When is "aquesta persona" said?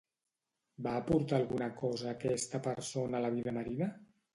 2.17-3.23